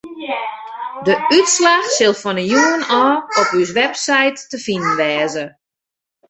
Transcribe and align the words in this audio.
De 1.05 1.13
útslach 1.37 1.87
sil 1.95 2.15
fan 2.21 2.39
'e 2.41 2.45
jûns 2.53 2.87
ôf 3.03 3.19
op 3.41 3.49
ús 3.59 3.71
website 3.81 4.47
te 4.49 4.57
finen 4.65 4.93
wêze. 4.99 5.45